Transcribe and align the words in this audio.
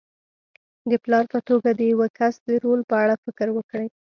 د 0.89 0.91
پلار 1.03 1.25
په 1.33 1.39
توګه 1.49 1.69
د 1.73 1.81
یوه 1.91 2.07
کس 2.17 2.35
د 2.47 2.49
رول 2.63 2.81
په 2.89 2.95
اړه 3.03 3.15
فکر 3.23 3.47
وکړئ. 3.53 3.87